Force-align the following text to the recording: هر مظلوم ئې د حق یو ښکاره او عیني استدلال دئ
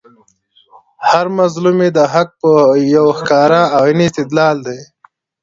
هر 1.09 1.25
مظلوم 1.37 1.77
ئې 1.85 1.89
د 1.97 1.99
حق 2.13 2.33
یو 2.95 3.05
ښکاره 3.19 3.61
او 3.75 3.81
عیني 3.87 4.05
استدلال 4.09 4.55
دئ 4.67 4.81